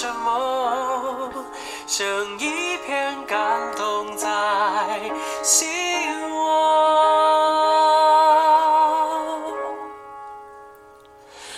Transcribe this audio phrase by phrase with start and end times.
[0.00, 1.30] 什么，
[1.86, 2.02] 剩
[2.38, 3.36] 一片感
[3.76, 4.30] 动在
[5.42, 5.68] 心
[6.30, 6.40] 窝。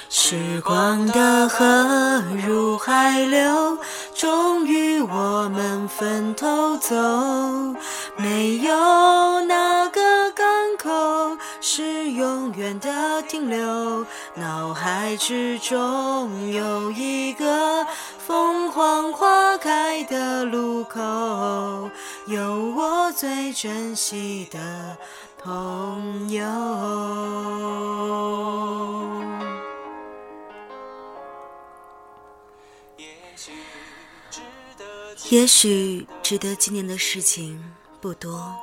[0.08, 3.78] 时光的河入海流，
[4.12, 6.96] 终于我们分头走。
[8.16, 10.44] 没有哪个港
[10.76, 10.90] 口
[11.60, 17.86] 是永远的停留，脑海之中有一个
[18.32, 20.98] 凤凰花开的路口，
[22.26, 24.96] 有我最珍惜的
[25.36, 26.42] 朋友。
[35.28, 37.62] 也许值得纪念的事情
[38.00, 38.56] 不多，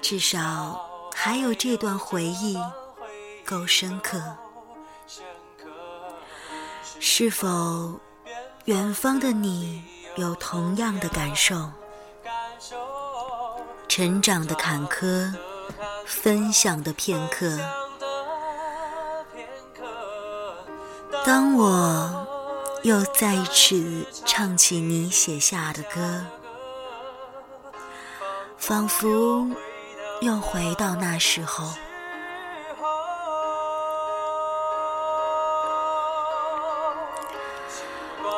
[0.00, 0.80] 至少
[1.14, 2.56] 还有这段回忆
[3.44, 4.18] 够深刻。
[6.98, 8.00] 是否
[8.66, 9.80] 远方的你
[10.16, 11.70] 有同样的感受？
[13.86, 15.32] 成长的坎坷，
[16.04, 17.56] 分享的片刻。
[21.24, 22.26] 当我
[22.82, 26.24] 又再次唱起你写下的歌，
[28.58, 29.48] 仿佛
[30.22, 31.68] 又回到那时候。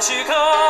[0.00, 0.69] 时刻。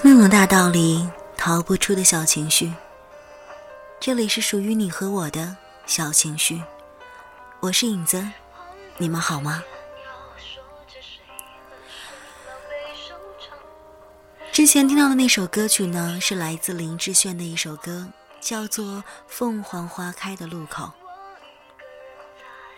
[0.00, 2.72] 听懂大道理，逃不出的小情绪。
[3.98, 5.56] 这里是属于你和我的
[5.86, 6.62] 小情绪，
[7.58, 8.24] 我是影子，
[8.96, 9.60] 你们好吗？
[14.52, 18.06] 之前听到的那首歌曲呢，是来自林志炫的一首歌，
[18.40, 18.84] 叫做
[19.26, 20.84] 《凤凰花开的路口》。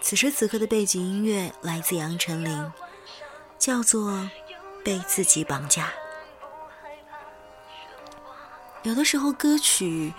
[0.01, 2.73] 此时此刻的背景音乐来自杨丞琳，
[3.59, 4.11] 叫做
[4.83, 5.85] 《被自己绑架》。
[8.83, 10.13] 有的时候，歌曲，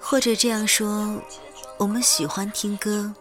[0.00, 1.22] 或者这样说，
[1.76, 3.12] 我们喜欢听歌，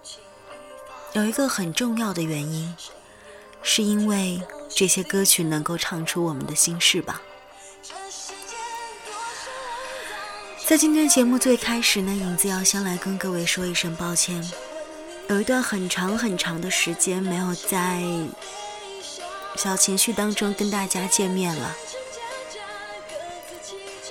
[1.11, 2.73] 有一个很重要的原因，
[3.61, 7.21] 是因为这些歌曲能够唱出我们的心事吧。
[10.65, 14.49] 在今天节目最开始呢，影子要先来跟各位说一声抱歉，
[15.27, 18.01] 有一段很长很长的时间没有在
[19.57, 21.75] 小情绪当中跟大家见面了。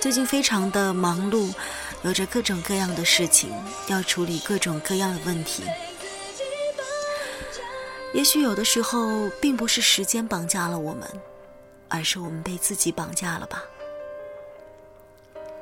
[0.01, 1.53] 最近非常的忙碌，
[2.01, 3.53] 有着各种各样的事情
[3.85, 5.63] 要处理，各种各样的问题。
[8.11, 11.07] 也许有的时候，并不是时间绑架了我们，
[11.87, 13.63] 而是我们被自己绑架了吧。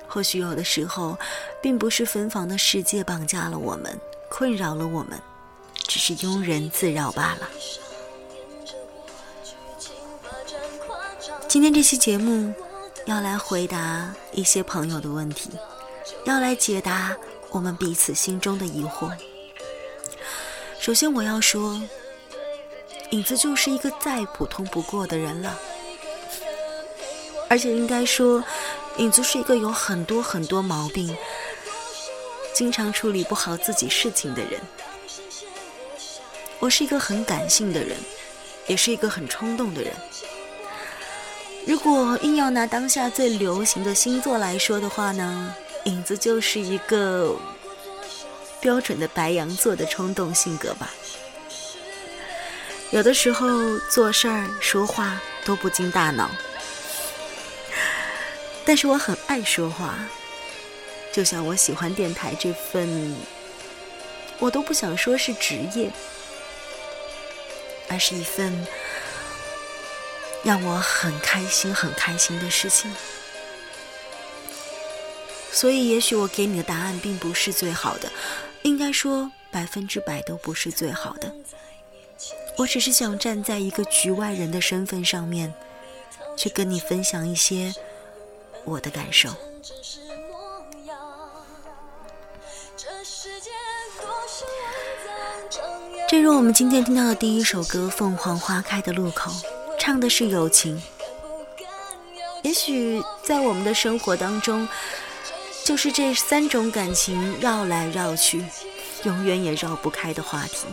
[0.07, 1.17] 或许有的时候，
[1.61, 3.99] 并不是芬芳的世界绑架了我们，
[4.29, 5.19] 困扰了我们，
[5.85, 7.49] 只是庸人自扰罢了。
[11.49, 12.53] 今天这期节目
[13.05, 15.49] 要来回答一些朋友的问题，
[16.23, 17.13] 要来解答
[17.49, 19.11] 我们彼此心中的疑惑。
[20.79, 21.77] 首先，我要说，
[23.09, 25.59] 影子就是一个再普通不过的人了，
[27.49, 28.41] 而且应该说。
[28.97, 31.15] 影子是一个有很多很多毛病，
[32.53, 34.59] 经常处理不好自己事情的人。
[36.59, 37.95] 我是一个很感性的人，
[38.67, 39.93] 也是一个很冲动的人。
[41.69, 47.35] 如果硬要拿当下最流行的星座来说的话呢，影子就是一个
[48.59, 50.89] 标准的白羊座的冲动性格吧。
[52.89, 56.31] 有的时候做事儿、说话都不经大脑。
[58.65, 59.93] 但是我很爱说话，
[61.13, 63.15] 就像我喜欢电台这份，
[64.39, 65.91] 我都不想说是职业，
[67.89, 68.51] 而是一份
[70.43, 72.91] 让我很开心、很开心的事情。
[75.51, 78.11] 所以，也许我给你的答案并不是最好的，
[78.63, 81.33] 应该说百分之百都不是最好的。
[82.57, 85.53] 我只是想站在一个局外人的身份上面，
[86.37, 87.73] 去跟你分享一些。
[88.65, 89.29] 我的感受。
[96.07, 99.31] 正如我们今天听到的第一首歌《凤凰花开的路口》，
[99.89, 100.79] 唱的是友情。
[102.43, 104.69] 也许在我们的生活当中，
[105.65, 108.45] 就是这三种感情绕来绕去，
[109.01, 110.67] 永远也绕不开的话题。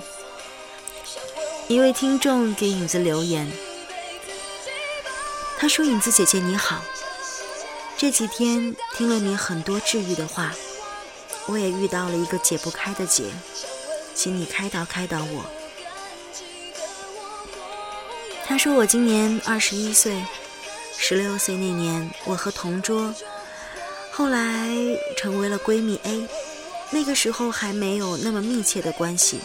[1.67, 3.51] 一位听众给影子留言，
[5.59, 6.83] 他说：“影子姐姐你好。”
[7.97, 10.53] 这几天听了你很多治愈的话，
[11.47, 13.31] 我也遇到了一个解不开的结，
[14.15, 15.56] 请你开导开导我。
[18.49, 20.25] 他说我今年二十一岁，
[20.97, 23.13] 十六岁那年我和同桌，
[24.13, 24.71] 后来
[25.17, 26.27] 成为了闺蜜 A，
[26.91, 29.41] 那个时候还没有那么密切的关系，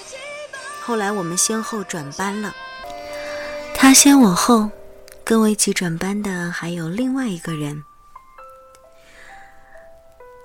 [0.82, 2.56] 后来我们先后转班了，
[3.74, 4.70] 他先我后，
[5.24, 7.84] 跟我一起转班的还有另外一个人。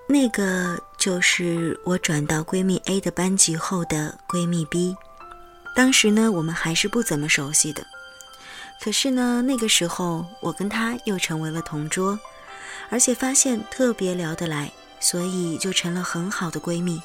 [0.09, 4.97] 那个就是我转到闺蜜 A 的班级后的闺蜜 B，
[5.75, 7.85] 当时呢我们还是不怎么熟悉的，
[8.81, 12.19] 可是呢那个时候我跟她又成为了同桌，
[12.89, 17.01] 而且发现特别聊得来，所以就成了很好的闺蜜。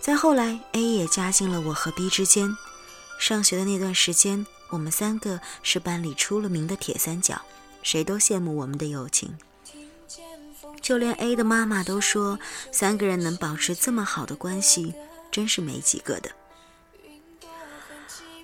[0.00, 2.56] 再后来 A 也加进了我和 B 之间，
[3.18, 7.40] 上学的那段时间，我们三个是班里出了名的铁三角，
[7.82, 9.38] 谁都羡慕我们的友情。
[10.80, 12.38] 就连 A 的妈妈都说，
[12.72, 14.94] 三个人能保持这么好的关系，
[15.30, 16.30] 真是没几个的。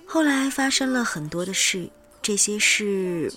[0.05, 1.89] 后来发生了很多的事，
[2.25, 3.31] 这些事，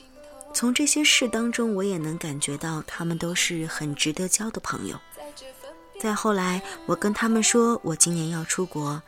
[0.54, 4.99] 从这些事当中，我也能感觉到他们都是很值得交的朋友。
[6.00, 9.02] 再后来，我跟他们说我今年要出国，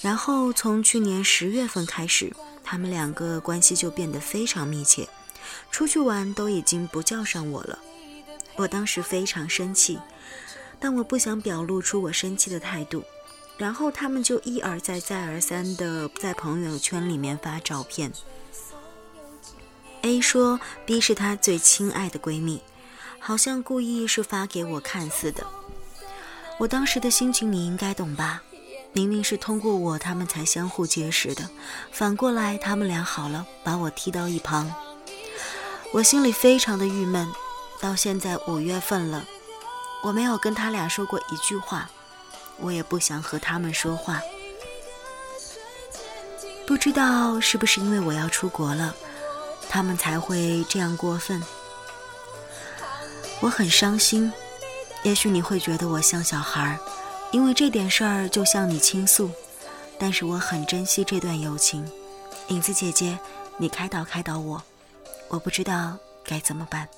[0.00, 5.08] 然后从去年十月份开始，他们两个关系就变得非常密切，
[5.72, 7.80] 出去玩都已经不叫上我了。
[8.54, 9.98] 我当时非常生气，
[10.78, 13.02] 但我不想表露出我生气的态度。
[13.58, 18.12] 然后他们就一而再、再而三的在朋友圈里面发照片。
[20.06, 22.62] A 说 B 是她最亲爱的闺蜜，
[23.18, 25.44] 好像故意是发给我看似的。
[26.58, 28.40] 我当时的心情你应该懂吧？
[28.92, 31.50] 明明是通过我他们才相互结识的，
[31.90, 34.72] 反过来他们俩好了，把我踢到一旁，
[35.92, 37.28] 我心里非常的郁闷。
[37.80, 39.24] 到现在五月份了，
[40.04, 41.90] 我没有跟他俩说过一句话，
[42.58, 44.22] 我也不想和他们说话。
[46.64, 48.94] 不知道是不是因为我要出国了，
[49.76, 51.42] 他们才会这样过分。
[53.40, 54.32] 我很伤心，
[55.02, 56.78] 也许你会觉得我像小孩，
[57.30, 59.30] 因为这点事儿就向你倾诉，
[59.98, 61.86] 但是我很珍惜这段友情。
[62.48, 63.18] 影子姐姐，
[63.58, 64.62] 你开导开导我，
[65.28, 66.88] 我不知道该怎么办。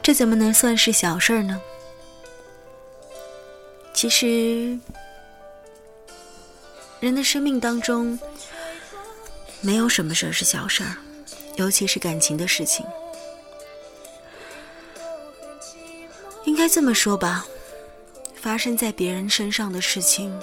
[0.00, 1.60] 这怎么能算是小事儿呢？
[3.92, 4.78] 其实，
[7.04, 8.18] 人的生命当中
[9.60, 10.96] 没有什么事儿是小事儿，
[11.56, 12.82] 尤其是感情的事情。
[16.44, 17.44] 应该这么说吧，
[18.34, 20.34] 发生在别人身上的事情，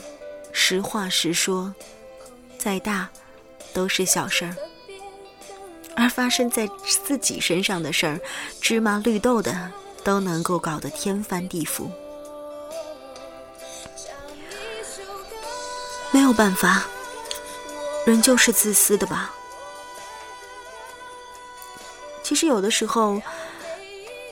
[0.51, 1.74] 实话实说，
[2.60, 3.10] 再大
[3.74, 4.53] 都是小事儿；
[5.96, 8.22] 而发生在自己身上的事儿，
[8.62, 9.72] 芝麻绿豆的
[10.03, 11.89] 都能够搞得天翻地覆。
[16.21, 16.85] 没有办法，
[18.05, 19.33] 人就是自私的吧。
[22.21, 23.19] 其实有的时候，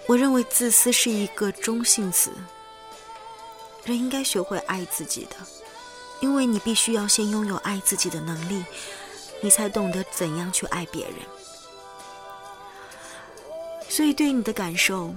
[0.06, 2.30] 我认为自私是一个中性词。
[3.86, 5.36] 人应该学会爱自己的，
[6.20, 8.64] 因为你必须要先拥有爱自己的能力，
[9.42, 11.16] 你才懂得怎样去爱别人。
[13.90, 15.12] 所以，对于你的感受，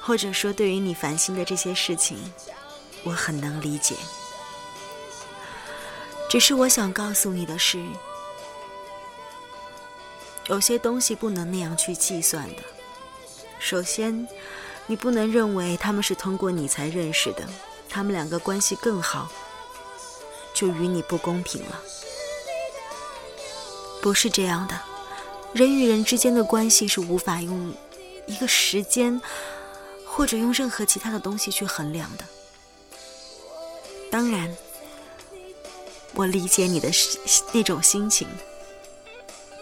[0.00, 2.18] 或者说对于你烦心的这些事情，
[3.04, 3.94] 我很能理解。
[6.34, 7.80] 只是我想告诉你的是，
[10.48, 12.62] 有些东西不能那样去计算的。
[13.60, 14.26] 首先，
[14.88, 17.48] 你不能认为他们是通过你才认识的，
[17.88, 19.30] 他们两个关系更好，
[20.52, 21.80] 就与你不公平了。
[24.02, 24.80] 不是这样的，
[25.52, 27.72] 人与人之间的关系是无法用
[28.26, 29.22] 一个时间，
[30.04, 32.24] 或者用任何其他的东西去衡量的。
[34.10, 34.52] 当然。
[36.16, 36.90] 我理解你的
[37.52, 38.28] 那种心情，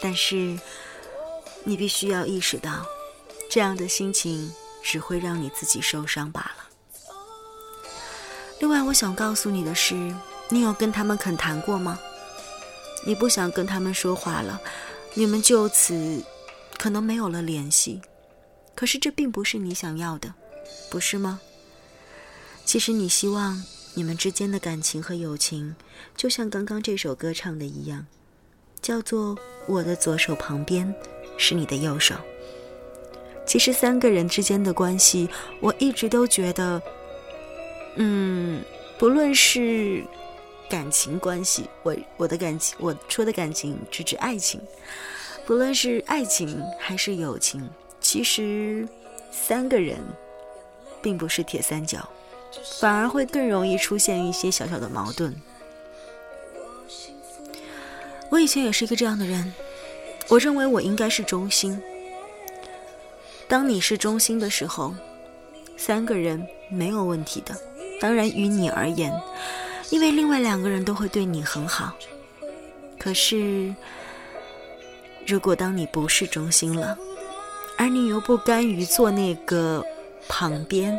[0.03, 0.59] 但是
[1.65, 2.85] 你必须要意识到，
[3.51, 6.69] 这样的心情只会让你自己受伤罢了。
[8.61, 9.95] 另外，我想告诉你的是，
[10.51, 11.99] 你有跟他们恳谈过吗？
[13.07, 14.61] 你不想跟他们说话了，
[15.15, 16.23] 你们就此
[16.79, 18.01] 可能没有了联系。
[18.75, 20.33] 可是这并不是你想要的，
[20.91, 21.41] 不是吗？
[22.67, 23.65] 其实你希望。
[23.95, 25.77] 你们之间的感情和友情，
[26.17, 28.07] 就像刚刚这首歌唱的一样，
[28.81, 29.37] 叫做
[29.69, 30.95] “我的左手旁边
[31.37, 32.15] 是你的右手”。
[33.45, 35.29] 其实三个人之间的关系，
[35.61, 36.81] 我一直都觉得，
[37.97, 38.65] 嗯，
[38.99, 40.03] 不论是
[40.71, 44.59] 感情关系，我我的感情，我说的感情是指爱情，
[45.45, 47.69] 不论是爱情还是友情，
[48.01, 48.89] 其实
[49.31, 49.99] 三个人
[51.03, 52.09] 并不是铁三角。
[52.81, 55.35] 反而会更容易出现一些小小的矛盾。
[58.31, 59.53] 我以前也是一个这样的人，
[60.29, 61.81] 我认为我应该是中心。
[63.47, 64.95] 当你是中心的时候，
[65.77, 67.55] 三个人没有问题的。
[68.01, 69.13] 当然，于你而言，
[69.91, 71.93] 因为另外两个人都会对你很好。
[72.99, 73.75] 可是，
[75.27, 76.97] 如果当你不是中心了，
[77.77, 79.85] 而你又不甘于做那个
[80.29, 80.99] 旁边。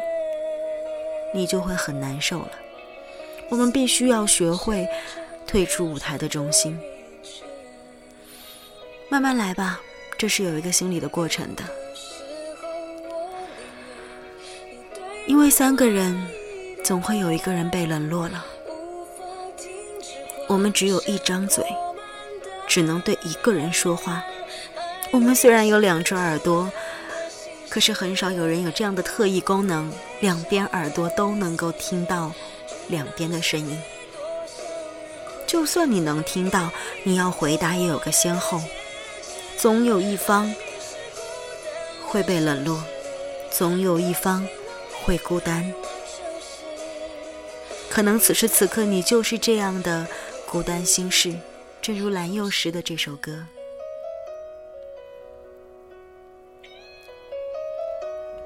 [1.33, 2.51] 你就会很难受了。
[3.49, 4.87] 我们必须要学会
[5.45, 6.79] 退出舞台的中心，
[9.09, 9.81] 慢慢来吧，
[10.17, 11.63] 这是有一个心理的过程的。
[15.27, 16.27] 因为三个人，
[16.83, 18.45] 总会有一个人被冷落了。
[20.47, 21.63] 我们只有一张嘴，
[22.67, 24.23] 只能对一个人说话。
[25.11, 26.71] 我们虽然有两只耳朵。
[27.73, 32.31] 可是很少有人有这样的特异功能，两边耳朵都能够听到
[32.87, 33.81] 两边的声音。
[35.47, 36.69] 就算你能听到，
[37.01, 38.61] 你要回答也有个先后，
[39.57, 40.53] 总有一方
[42.05, 42.79] 会被冷落，
[43.49, 44.47] 总有一方
[45.03, 45.73] 会孤单。
[47.89, 50.05] 可能此时此刻你就是这样的
[50.45, 51.33] 孤单心事，
[51.81, 53.43] 正如蓝又时的这首歌。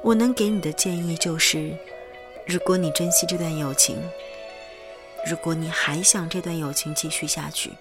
[0.07, 1.75] 我能给你的建议就是，
[2.45, 3.97] 如果你珍惜这段友情，
[5.29, 7.73] 如果你还想这段友情继续下去，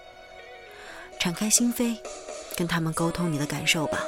[1.21, 1.97] 敞开心扉，
[2.57, 4.05] 跟他们沟通你的感受吧。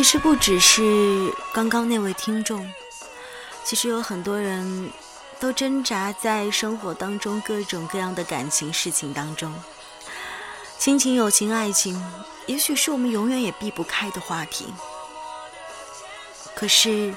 [0.00, 2.66] 其实不只是刚刚那位听众，
[3.62, 4.90] 其实有很多人
[5.38, 9.54] 都挣扎在生活当中各种各样的感情事情当中，
[10.78, 12.02] 亲情、友情、爱情，
[12.46, 14.72] 也许是我们永远也避不开的话题。
[16.56, 17.14] 可是，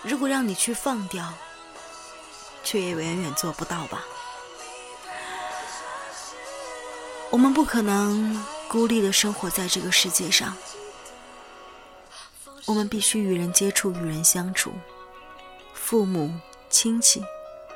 [0.00, 1.34] 如果让你去放掉，
[2.64, 4.02] 却也远远做不到吧。
[7.28, 10.56] 我们不可能孤立的生活在这个世界上，
[12.66, 14.72] 我们必须与人接触，与人相处，
[15.74, 16.32] 父母、
[16.70, 17.22] 亲戚、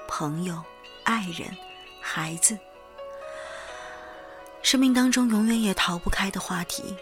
[0.09, 0.63] 朋友、
[1.03, 1.49] 爱人、
[2.01, 2.57] 孩子，
[4.63, 6.95] 生命当中永远也逃不开的话题。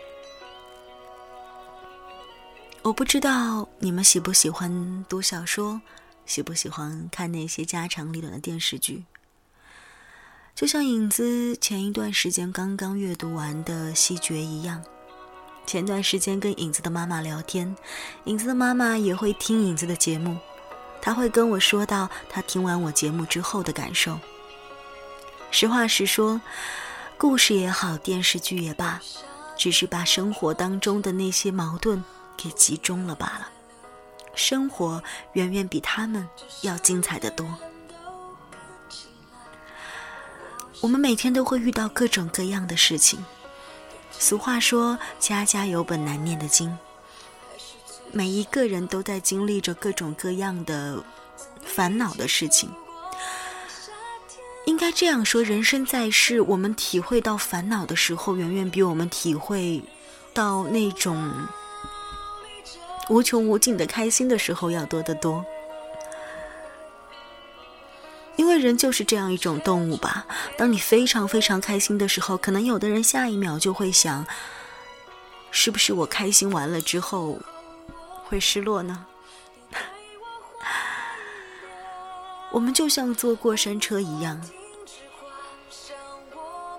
[2.83, 5.81] 我不知道你们喜不喜欢读小说，
[6.26, 9.05] 喜不喜欢看那些家长里短的电视剧。
[10.55, 14.85] 就像影子前一段时间刚刚阅读完的《西决》一样，
[15.66, 17.75] 前段时间跟影子的妈妈聊天，
[18.25, 20.37] 影子的妈妈也会听影子的节目，
[21.00, 24.18] 她会跟我说到她听完我节目之后的感受。
[25.50, 26.40] 实话实说，
[27.16, 29.00] 故事也好，电视剧也罢，
[29.56, 32.04] 只是把生活当中的那些矛盾
[32.37, 33.49] 给集中了罢了。
[34.35, 35.02] 生活
[35.35, 36.28] 远远比他们
[36.62, 37.47] 要精彩的多。
[40.81, 43.24] 我们每天都会遇到各种各样的事情。
[44.18, 46.77] 俗话说：“家家有本难念的经。”
[48.11, 51.05] 每一个人都在经历着各种各样的
[51.64, 52.70] 烦恼的事情。
[54.66, 59.83] 应该这样说：人生在世，我们体会到烦恼的时候，远远比我们体会
[60.33, 61.31] 到那种
[63.11, 65.44] 无穷无尽的开心的时候要多得多。
[68.55, 70.27] 为人就是这样一种动物吧。
[70.57, 74.25] 当你非常非常开心的时候，可能有的人下一秒就会想：
[75.51, 77.40] 是不是我开心完了之后
[78.25, 79.07] 会失落呢？
[82.53, 84.40] 我们就像坐过山车一样，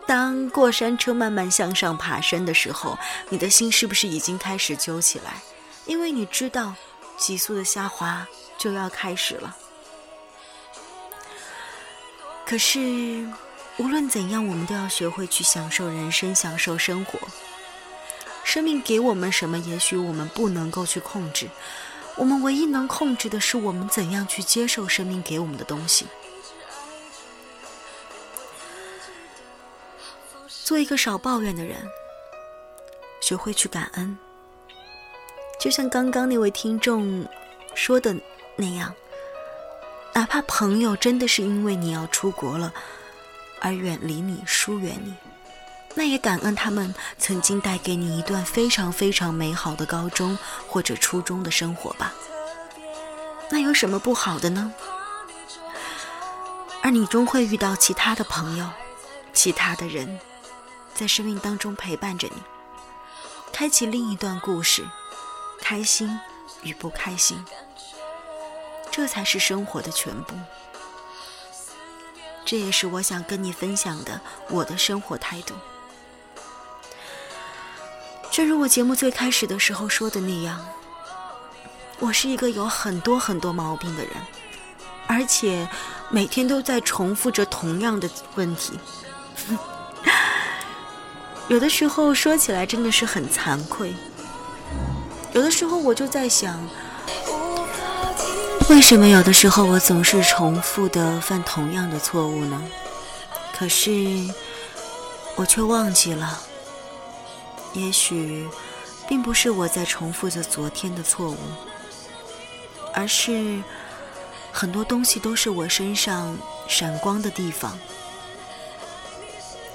[0.07, 2.97] 当过山车慢慢向上爬升的时候，
[3.29, 5.41] 你的心是不是已经开始揪起来？
[5.85, 6.73] 因为你知道，
[7.17, 8.25] 急速的下滑
[8.57, 9.57] 就要开始了。
[12.45, 12.79] 可是，
[13.77, 17.19] 无论怎样，我们都要学会去享受人生，享受生活。
[18.43, 21.49] 生命给我们什么，也许我们不能够去控制。
[22.15, 26.05] 我们唯一能控制的是，我们怎样去接受生命给我们的东西。
[30.47, 31.77] 做一个少抱怨的人，
[33.21, 34.17] 学会去感恩。
[35.59, 37.27] 就像刚刚那位听众
[37.73, 38.15] 说的
[38.55, 38.93] 那样。
[40.15, 42.73] 哪怕朋友真的是因为你要出国了
[43.59, 45.13] 而远离你、疏远你，
[45.93, 50.37] 那也感恩他们曾经带给你一段非常非常美好的高中
[50.69, 52.13] 或者初中的生活吧。
[53.49, 54.73] 那有什么不好的呢？
[56.81, 58.69] 而你终会遇到其他的朋友、
[59.33, 60.17] 其他的人，
[60.93, 62.41] 在生命当中陪伴着你，
[63.51, 64.85] 开启另一段故事，
[65.59, 66.17] 开心
[66.63, 67.43] 与不开心。
[68.91, 70.33] 这才是生活的全部，
[72.45, 75.53] 这也是我想跟你分享的我的生活态度。
[78.31, 80.65] 正如我节目最开始的时候说的那样，
[81.99, 84.13] 我是一个有很多很多毛病的人，
[85.07, 85.67] 而且
[86.09, 88.79] 每天都在重复着同样的问题。
[91.49, 93.93] 有的时候说起来真的是很惭愧，
[95.33, 96.57] 有的时候我就在想。
[98.67, 102.61] 为什么有的时候我总是重复的犯同样的错误呢？
[103.57, 103.91] 可是
[105.35, 106.41] 我却忘记了，
[107.73, 108.49] 也许
[109.07, 111.37] 并不是我在重复着昨天的错误，
[112.91, 113.61] 而是
[114.51, 116.35] 很多东西都是我身上
[116.67, 117.79] 闪光的地方。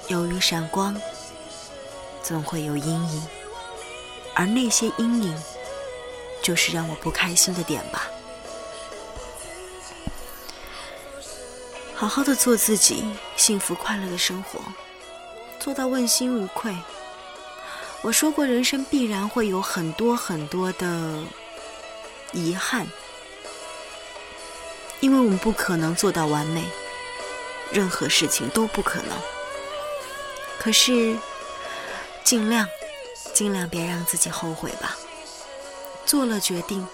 [0.09, 0.99] 由于闪光，
[2.21, 3.23] 总会有阴影，
[4.35, 5.43] 而那些阴影，
[6.43, 8.10] 就是让我不开心的点吧。
[12.01, 13.05] 好好的做自己，
[13.37, 14.59] 幸福快乐的生活，
[15.59, 16.75] 做到问心无愧。
[18.01, 21.21] 我说过，人生必然会有很多很多的
[22.31, 22.87] 遗憾，
[24.99, 26.63] 因为我们不可能做到完美，
[27.71, 29.15] 任何事情都不可能。
[30.57, 31.15] 可是，
[32.23, 32.67] 尽量，
[33.31, 34.97] 尽量别让自己后悔吧。
[36.07, 36.87] 做了决定，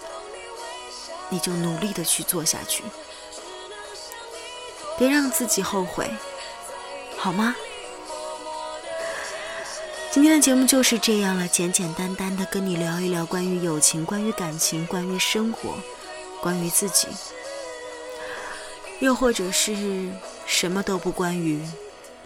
[1.29, 2.83] 你就努力的去做下去。
[4.97, 6.09] 别让自己后悔，
[7.17, 7.55] 好吗？
[10.11, 15.75] 今天的节目就是这样了，简简单单的跟你聊一聊关于友情、关于感情、关于生活、
[16.41, 17.07] 关于自己，
[18.99, 20.09] 又或者是
[20.47, 21.63] 什么都不关于，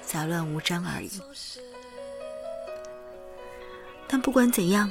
[0.05, 1.11] 杂乱无章而已。
[4.07, 4.89] 但不管怎样，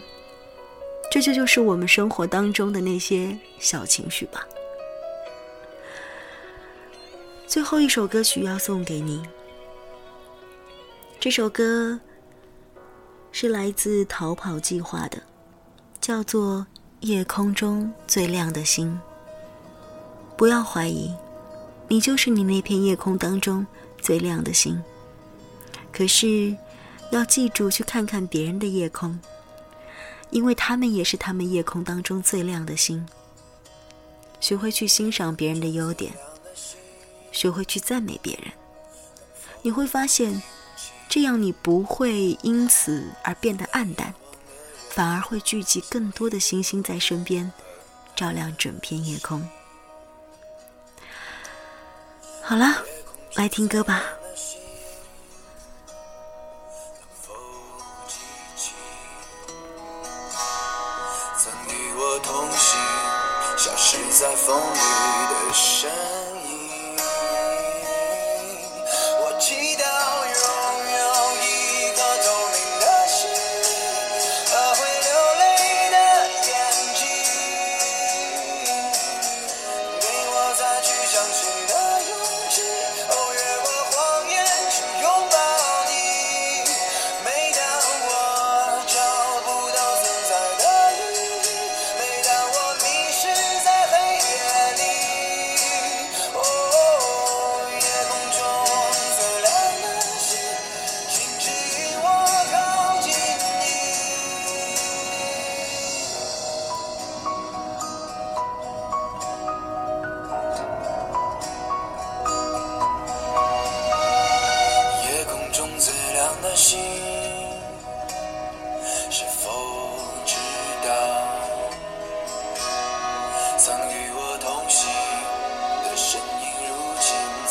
[1.11, 4.47] 这就就是我们生活当中的那些小情绪吧。
[7.51, 9.21] 最后一首歌曲要送给你，
[11.19, 11.99] 这首歌。
[13.33, 15.21] 是来自逃跑计划的，
[16.01, 16.59] 叫做
[17.01, 18.97] 《夜空中最亮的星》。
[20.37, 21.13] 不要怀疑，
[21.89, 23.67] 你就是你那片夜空当中
[24.01, 24.81] 最亮的星。
[25.93, 26.57] 可是，
[27.11, 29.19] 要记住去看看别人的夜空，
[30.31, 33.05] 因为他们也是他们夜空当中最亮的星。
[34.39, 36.13] 学会去欣赏别人的优点，
[37.33, 38.53] 学会去赞美别人，
[39.63, 40.43] 你会发现。
[41.13, 44.15] 这样你不会因此而变得暗淡，
[44.91, 47.53] 反而会聚集更多的星星在身边，
[48.15, 49.45] 照亮整片夜空。
[52.45, 52.85] 好了，
[53.35, 54.05] 来听歌吧。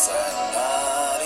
[0.01, 0.13] 在
[0.53, 0.57] 哪
[1.19, 1.23] 里？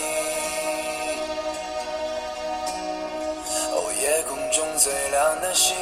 [3.72, 5.76] 哦夜空中最亮的星。